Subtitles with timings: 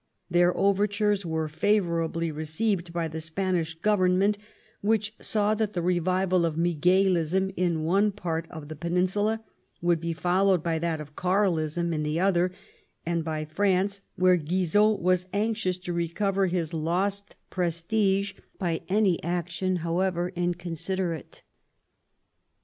[0.31, 4.35] Their overtures were favourably received by the Spanish Government,
[4.81, 9.43] which saw that the revival of Miguelism in one part of the Peninsula
[9.79, 12.51] would be followed by that of Carliam in the other;
[13.05, 19.75] and iy JFranoe, where Guizot was anxious to recover his lost prestige by any action,
[19.85, 21.43] however inconsiderate.